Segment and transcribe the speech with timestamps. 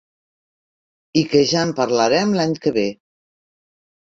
[1.21, 2.87] I que ja en parlarem l'any que ve.